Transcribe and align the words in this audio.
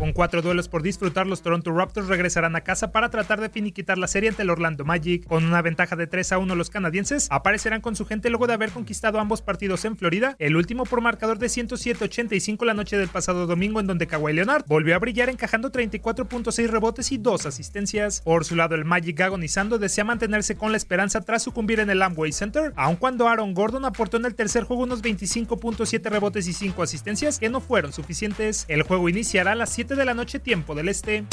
Con 0.00 0.14
cuatro 0.14 0.40
duelos 0.40 0.66
por 0.66 0.82
disfrutar, 0.82 1.26
los 1.26 1.42
Toronto 1.42 1.72
Raptors 1.72 2.08
regresarán 2.08 2.56
a 2.56 2.62
casa 2.62 2.90
para 2.90 3.10
tratar 3.10 3.38
de 3.38 3.50
finiquitar 3.50 3.98
la 3.98 4.06
serie 4.06 4.30
ante 4.30 4.40
el 4.40 4.48
Orlando 4.48 4.82
Magic. 4.82 5.26
Con 5.26 5.44
una 5.44 5.60
ventaja 5.60 5.94
de 5.94 6.06
3 6.06 6.32
a 6.32 6.38
1, 6.38 6.54
los 6.54 6.70
canadienses 6.70 7.28
aparecerán 7.30 7.82
con 7.82 7.94
su 7.94 8.06
gente 8.06 8.30
luego 8.30 8.46
de 8.46 8.54
haber 8.54 8.70
conquistado 8.70 9.20
ambos 9.20 9.42
partidos 9.42 9.84
en 9.84 9.98
Florida, 9.98 10.36
el 10.38 10.56
último 10.56 10.86
por 10.86 11.02
marcador 11.02 11.38
de 11.38 11.48
107-85 11.48 12.64
la 12.64 12.72
noche 12.72 12.96
del 12.96 13.08
pasado 13.08 13.46
domingo, 13.46 13.78
en 13.78 13.88
donde 13.88 14.06
Kawhi 14.06 14.32
Leonard 14.32 14.64
volvió 14.66 14.96
a 14.96 14.98
brillar 15.00 15.28
encajando 15.28 15.70
34.6 15.70 16.68
rebotes 16.68 17.12
y 17.12 17.18
2 17.18 17.44
asistencias. 17.44 18.22
Por 18.22 18.46
su 18.46 18.56
lado, 18.56 18.76
el 18.76 18.86
Magic 18.86 19.20
agonizando 19.20 19.78
desea 19.78 20.04
mantenerse 20.04 20.56
con 20.56 20.70
la 20.70 20.78
esperanza 20.78 21.20
tras 21.20 21.42
sucumbir 21.42 21.78
en 21.78 21.90
el 21.90 22.00
Amway 22.00 22.32
Center, 22.32 22.72
aun 22.76 22.96
cuando 22.96 23.28
Aaron 23.28 23.52
Gordon 23.52 23.84
aportó 23.84 24.16
en 24.16 24.24
el 24.24 24.34
tercer 24.34 24.64
juego 24.64 24.84
unos 24.84 25.02
25.7 25.02 26.08
rebotes 26.08 26.46
y 26.46 26.54
5 26.54 26.82
asistencias 26.82 27.38
que 27.38 27.50
no 27.50 27.60
fueron 27.60 27.92
suficientes. 27.92 28.64
El 28.68 28.82
juego 28.82 29.10
iniciará 29.10 29.52
a 29.52 29.56
las 29.56 29.68
7 29.68 29.89
de 29.96 30.04
la 30.04 30.14
noche 30.14 30.38
tiempo 30.38 30.74
del 30.74 30.88
este. 30.88 31.24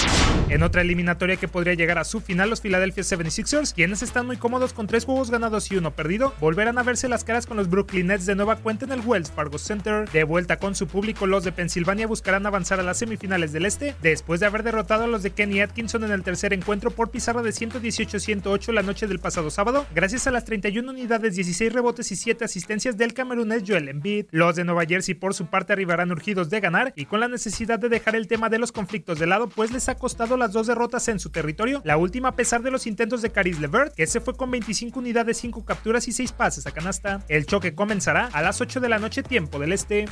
En 0.50 0.64
otra 0.64 0.82
eliminatoria 0.82 1.36
que 1.36 1.48
podría 1.48 1.74
llegar 1.74 1.98
a 1.98 2.06
su 2.06 2.22
final, 2.22 2.50
los 2.50 2.62
Philadelphia 2.62 3.04
76ers, 3.04 3.74
quienes 3.74 4.02
están 4.02 4.26
muy 4.26 4.38
cómodos 4.38 4.74
con 4.74 4.88
3 4.88 5.04
juegos 5.04 5.30
ganados 5.30 5.70
y 5.72 5.78
uno 5.78 5.92
perdido, 5.92 6.34
volverán 6.40 6.78
a 6.78 6.84
verse 6.84 7.10
las 7.10 7.24
caras 7.24 7.46
con 7.46 7.58
los 7.58 7.70
Brooklyn 7.70 8.08
Nets 8.08 8.26
de 8.26 8.36
nueva 8.36 8.56
cuenta 8.56 8.86
en 8.86 8.94
el 8.94 9.02
Wells 9.02 9.32
Fargo 9.32 9.58
Center. 9.58 10.10
De 10.10 10.24
vuelta 10.24 10.58
con 10.58 10.76
su 10.76 10.88
público, 10.88 11.28
los 11.28 11.44
de 11.44 11.52
Pensilvania 11.52 12.08
buscarán 12.08 12.46
avanzar 12.46 12.80
a 12.80 12.84
las 12.84 12.98
semifinales 12.98 13.52
del 13.52 13.66
este, 13.66 13.96
después 14.02 14.40
de 14.40 14.46
haber 14.46 14.64
derrotado 14.64 15.04
a 15.04 15.08
los 15.08 15.24
de 15.24 15.32
Kenny 15.32 15.62
Atkinson 15.62 16.04
en 16.04 16.12
el 16.12 16.24
tercer 16.24 16.54
encuentro 16.54 16.92
por 16.92 17.12
pizarra 17.12 17.42
de 17.42 17.50
118-108 17.50 18.72
la 18.72 18.84
noche 18.84 19.08
del 19.08 19.20
pasado 19.20 19.50
sábado, 19.50 19.86
gracias 19.94 20.28
a 20.28 20.32
las 20.32 20.46
31 20.46 20.90
unidades, 20.90 21.36
16 21.36 21.74
rebotes 21.74 22.12
y 22.12 22.16
7 22.16 22.46
asistencias 22.46 22.98
del 22.98 23.14
camerunés 23.14 23.64
Joel 23.68 23.90
Embiid. 23.90 24.28
Los 24.32 24.56
de 24.56 24.64
Nueva 24.64 24.86
Jersey 24.86 25.16
por 25.16 25.34
su 25.34 25.48
parte 25.48 25.74
arribarán 25.74 26.12
urgidos 26.12 26.50
de 26.50 26.60
ganar 26.60 26.94
y 26.96 27.06
con 27.06 27.20
la 27.20 27.28
necesidad 27.28 27.80
de 27.80 27.90
dejar 27.90 28.16
el 28.16 28.28
tema 28.28 28.47
de 28.50 28.60
los 28.60 28.72
conflictos 28.72 29.20
de 29.20 29.28
lado, 29.28 29.48
pues 29.50 29.72
les 29.72 29.90
ha 29.90 29.96
costado 29.96 30.38
las 30.38 30.54
dos 30.54 30.68
derrotas 30.68 31.08
en 31.08 31.20
su 31.20 31.30
territorio, 31.30 31.82
la 31.84 31.98
última 31.98 32.30
a 32.30 32.36
pesar 32.36 32.62
de 32.62 32.72
los 32.72 32.88
intentos 32.88 33.22
de 33.22 33.32
Caris 33.32 33.60
Levert, 33.60 33.94
que 33.94 34.08
se 34.08 34.22
fue 34.22 34.36
con 34.36 34.52
25 34.52 35.00
unidades, 35.00 35.38
5 35.38 35.66
capturas 35.66 36.08
y 36.08 36.12
6 36.12 36.32
pases 36.32 36.68
a 36.68 36.72
canasta. 36.72 37.24
El 37.28 37.46
choque 37.46 37.76
comenzará 37.76 38.30
a 38.34 38.42
las 38.42 38.62
8 38.62 38.80
de 38.80 38.90
la 38.90 39.00
noche 39.00 39.24
tiempo 39.24 39.60
del 39.60 39.72
este. 39.72 40.08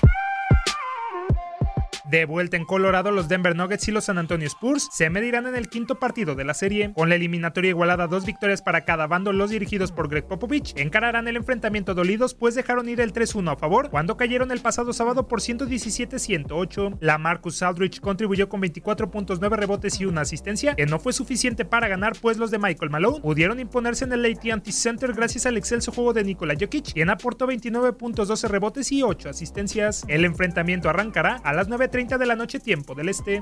De 2.10 2.26
vuelta 2.26 2.56
en 2.56 2.66
Colorado, 2.66 3.10
los 3.10 3.28
Denver 3.28 3.56
Nuggets 3.56 3.88
y 3.88 3.92
los 3.92 4.06
San 4.06 4.20
Antonio 4.20 4.46
Spurs 4.46 4.90
se 4.92 5.10
medirán 5.10 5.48
en 5.48 5.56
el 5.56 5.70
quinto 5.70 5.96
partido 5.96 6.36
de 6.36 6.44
la 6.44 6.54
serie. 6.54 6.94
Con 6.94 7.10
la 7.10 7.16
eliminatoria 7.16 7.70
igualada 7.70 8.06
dos 8.06 8.26
victorias 8.26 8.62
para 8.62 8.86
cada 8.86 9.08
bando, 9.08 9.34
los 9.34 9.50
dirigidos 9.50 9.92
por 9.92 10.08
Greg 10.08 10.28
Popovich 10.28 10.78
encararán 10.78 11.28
el 11.28 11.36
enfrentamiento 11.36 11.96
dolidos, 11.96 12.36
pues 12.36 12.54
dejaron 12.54 12.90
ir 12.90 13.02
el 13.02 13.12
3-1 13.12 13.54
a 13.54 13.56
favor 13.56 13.90
cuando 13.90 14.18
cayeron 14.18 14.52
el 14.52 14.60
pasado 14.60 14.94
sábado 14.94 15.28
por 15.28 15.42
117-108. 15.42 16.98
La 17.00 17.18
Marcus 17.18 17.64
Aldrich 17.64 18.00
contribuyó 18.02 18.50
con 18.50 18.62
24.9 18.62 19.50
rebotes 19.56 20.00
y 20.00 20.06
una 20.06 20.22
asistencia, 20.22 20.76
que 20.76 20.86
no 20.86 21.00
fue 21.00 21.12
suficiente 21.12 21.66
para 21.66 21.88
ganar, 21.88 22.14
pues 22.22 22.38
los 22.38 22.52
de 22.52 22.60
Michael 22.60 22.92
Malone 22.92 23.22
pudieron 23.22 23.60
imponerse 23.60 24.06
en 24.06 24.14
el 24.14 24.26
AT&T 24.26 24.72
Center 24.72 25.14
gracias 25.14 25.48
al 25.48 25.58
excelso 25.58 25.92
juego 25.92 26.14
de 26.14 26.24
Nikola 26.24 26.54
Jokic, 26.60 26.94
quien 26.94 27.10
aportó 27.10 27.48
29.12 27.48 28.48
rebotes 28.48 28.92
y 28.92 29.02
8 29.02 29.30
asistencias. 29.30 30.06
El 30.08 30.24
enfrentamiento 30.24 30.88
arrancará 30.88 31.38
a 31.44 31.52
las 31.52 31.68
9 31.68 31.95
30 31.96 32.18
de 32.18 32.26
la 32.26 32.36
noche 32.36 32.60
tiempo 32.60 32.94
del 32.94 33.08
este. 33.08 33.42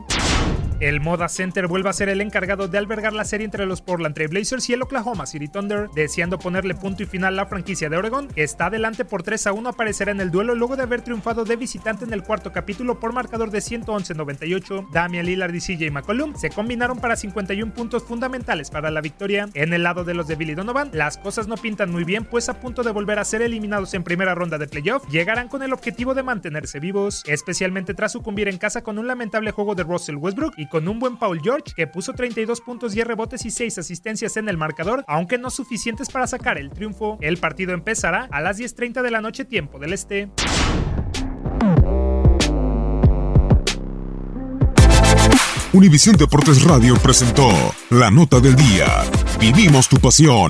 El 0.83 0.99
Moda 0.99 1.29
Center 1.29 1.67
vuelve 1.67 1.87
a 1.87 1.93
ser 1.93 2.09
el 2.09 2.19
encargado 2.19 2.67
de 2.67 2.77
albergar 2.77 3.13
la 3.13 3.23
serie 3.23 3.45
entre 3.45 3.65
los 3.65 3.81
Portland 3.81 4.13
Trail 4.13 4.27
Blazers 4.27 4.69
y 4.69 4.73
el 4.73 4.81
Oklahoma 4.81 5.25
City 5.25 5.47
Thunder, 5.47 5.87
deseando 5.95 6.37
ponerle 6.37 6.75
punto 6.75 7.03
y 7.03 7.05
final 7.05 7.35
a 7.35 7.43
la 7.43 7.45
franquicia 7.45 7.87
de 7.87 7.95
Oregon, 7.95 8.27
que 8.27 8.43
está 8.43 8.65
adelante 8.65 9.05
por 9.05 9.23
3 9.23 9.47
a 9.47 9.53
1 9.53 9.69
aparecerá 9.69 10.11
en 10.11 10.19
el 10.19 10.29
duelo 10.29 10.55
luego 10.55 10.75
de 10.75 10.83
haber 10.83 11.01
triunfado 11.01 11.45
de 11.45 11.55
visitante 11.55 12.03
en 12.03 12.11
el 12.11 12.23
cuarto 12.23 12.51
capítulo 12.51 12.99
por 12.99 13.13
marcador 13.13 13.49
de 13.49 13.59
111-98. 13.59 14.89
Damian 14.91 15.25
Lillard 15.25 15.55
y 15.55 15.61
CJ 15.61 15.89
McCollum 15.89 16.35
se 16.35 16.49
combinaron 16.49 16.99
para 16.99 17.15
51 17.15 17.73
puntos 17.73 18.03
fundamentales 18.03 18.69
para 18.69 18.91
la 18.91 18.99
victoria. 18.99 19.47
En 19.53 19.71
el 19.71 19.83
lado 19.83 20.03
de 20.03 20.15
los 20.15 20.27
de 20.27 20.35
Billy 20.35 20.53
Donovan, 20.53 20.89
las 20.91 21.17
cosas 21.17 21.47
no 21.47 21.55
pintan 21.55 21.91
muy 21.91 22.03
bien, 22.03 22.25
pues 22.25 22.49
a 22.49 22.59
punto 22.59 22.83
de 22.83 22.91
volver 22.91 23.19
a 23.19 23.23
ser 23.23 23.41
eliminados 23.41 23.93
en 23.93 24.03
primera 24.03 24.35
ronda 24.35 24.57
de 24.57 24.67
playoff, 24.67 25.07
llegarán 25.09 25.47
con 25.47 25.63
el 25.63 25.71
objetivo 25.71 26.13
de 26.13 26.23
mantenerse 26.23 26.81
vivos, 26.81 27.23
especialmente 27.25 27.93
tras 27.93 28.11
sucumbir 28.11 28.49
en 28.49 28.57
casa 28.57 28.83
con 28.83 28.99
un 28.99 29.07
lamentable 29.07 29.51
juego 29.51 29.75
de 29.75 29.83
Russell 29.83 30.17
Westbrook 30.17 30.55
y 30.57 30.72
con 30.73 30.87
un 30.87 30.97
buen 30.97 31.17
Paul 31.17 31.39
George 31.39 31.71
que 31.75 31.85
puso 31.85 32.13
32 32.13 32.59
puntos, 32.61 32.93
10 32.93 33.05
rebotes 33.05 33.45
y 33.45 33.51
6 33.51 33.77
asistencias 33.77 34.37
en 34.37 34.49
el 34.49 34.57
marcador, 34.57 35.05
aunque 35.07 35.37
no 35.37 35.51
suficientes 35.51 36.09
para 36.09 36.25
sacar 36.25 36.57
el 36.57 36.71
triunfo. 36.71 37.19
El 37.21 37.37
partido 37.37 37.75
empezará 37.75 38.27
a 38.31 38.41
las 38.41 38.57
10.30 38.57 39.03
de 39.03 39.11
la 39.11 39.21
noche 39.21 39.45
tiempo 39.45 39.77
del 39.77 39.93
este. 39.93 40.31
Univisión 45.73 46.15
Deportes 46.15 46.63
Radio 46.63 46.95
presentó 46.95 47.51
La 47.91 48.09
Nota 48.09 48.39
del 48.39 48.55
Día. 48.55 48.87
Vivimos 49.39 49.87
tu 49.87 49.97
pasión. 49.97 50.49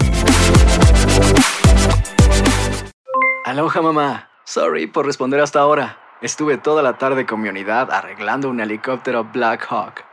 Aloha 3.44 3.82
mamá. 3.82 4.30
Sorry 4.46 4.88
por 4.88 5.06
responder 5.06 5.42
hasta 5.42 5.60
ahora. 5.60 5.98
Estuve 6.22 6.58
toda 6.58 6.82
la 6.82 6.98
tarde 6.98 7.26
con 7.26 7.42
mi 7.42 7.50
unidad 7.50 7.92
arreglando 7.92 8.50
un 8.50 8.62
helicóptero 8.62 9.26
Black 9.26 9.68
Hawk. 9.70 10.13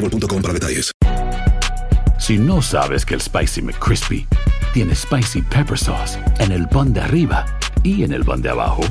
boostmobile.com 0.00 0.42
para 0.42 0.54
detalles. 0.54 0.92
Si 2.18 2.38
no 2.38 2.62
sabes 2.62 3.04
que 3.04 3.14
el 3.14 3.20
Spicy 3.20 3.62
McCrispy 3.62 4.26
tiene 4.72 4.94
Spicy 4.94 5.42
Pepper 5.42 5.78
Sauce 5.78 6.18
en 6.38 6.52
el 6.52 6.68
pan 6.68 6.92
de 6.92 7.00
arriba 7.00 7.46
y 7.82 8.04
en 8.04 8.12
el 8.12 8.24
pan 8.24 8.42
de 8.42 8.50
abajo, 8.50 8.82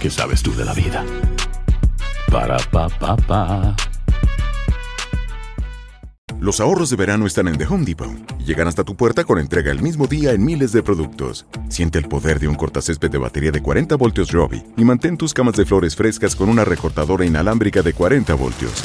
¿qué 0.00 0.10
sabes 0.10 0.42
tú 0.42 0.54
de 0.54 0.64
la 0.64 0.74
vida? 0.74 1.04
Para, 2.30 2.58
pa, 2.70 2.88
pa, 2.88 3.16
pa. 3.16 3.74
Los 6.38 6.60
ahorros 6.60 6.90
de 6.90 6.96
verano 6.96 7.26
están 7.26 7.48
en 7.48 7.56
The 7.56 7.64
Home 7.66 7.84
Depot 7.86 8.10
y 8.38 8.44
llegan 8.44 8.68
hasta 8.68 8.84
tu 8.84 8.94
puerta 8.94 9.24
con 9.24 9.38
entrega 9.38 9.72
el 9.72 9.80
mismo 9.80 10.06
día 10.06 10.32
en 10.32 10.44
miles 10.44 10.70
de 10.70 10.82
productos. 10.82 11.46
Siente 11.70 11.98
el 11.98 12.06
poder 12.06 12.38
de 12.38 12.46
un 12.46 12.54
cortacésped 12.54 13.10
de 13.10 13.18
batería 13.18 13.50
de 13.50 13.62
40 13.62 13.96
voltios 13.96 14.30
Robbie 14.30 14.62
y 14.76 14.84
mantén 14.84 15.16
tus 15.16 15.32
camas 15.32 15.56
de 15.56 15.64
flores 15.64 15.96
frescas 15.96 16.36
con 16.36 16.50
una 16.50 16.64
recortadora 16.64 17.24
inalámbrica 17.24 17.82
de 17.82 17.94
40 17.94 18.34
voltios. 18.34 18.84